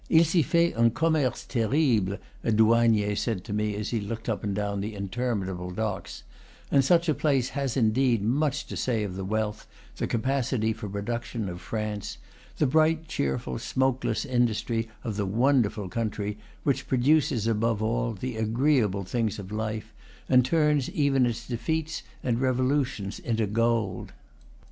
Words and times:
"Il 0.09 0.23
s'y 0.23 0.41
fait 0.43 0.73
un 0.75 0.89
commerce 0.89 1.45
terrible," 1.45 2.17
a 2.43 2.51
douanier 2.51 3.15
said 3.15 3.43
to 3.43 3.53
me, 3.53 3.75
as 3.75 3.89
he 3.91 3.99
looked 4.01 4.27
up 4.27 4.43
and 4.43 4.55
down 4.55 4.81
the 4.81 4.95
interminable 4.95 5.69
docks; 5.69 6.23
and 6.71 6.83
such 6.83 7.07
a 7.07 7.13
place 7.13 7.49
has 7.49 7.77
indeed 7.77 8.23
much 8.23 8.65
to 8.65 8.75
say 8.75 9.03
of 9.03 9.15
the 9.15 9.23
wealth, 9.23 9.67
the 9.97 10.07
capacity 10.07 10.73
for 10.73 10.89
production, 10.89 11.47
of 11.47 11.61
France, 11.61 12.17
the 12.57 12.65
bright, 12.65 13.07
cheerful, 13.07 13.59
smokeless 13.59 14.25
industry 14.25 14.89
of 15.03 15.17
the 15.17 15.25
wonderful 15.27 15.87
country 15.87 16.39
which 16.63 16.87
produces, 16.87 17.45
above 17.45 17.83
all, 17.83 18.13
the 18.13 18.37
agreeable 18.37 19.03
things 19.03 19.37
of 19.37 19.51
life, 19.51 19.93
and 20.27 20.43
turns 20.43 20.89
even 20.89 21.27
its 21.27 21.47
defeats 21.47 22.01
and 22.23 22.41
revolutions 22.41 23.19
into 23.19 23.45
gold. 23.45 24.13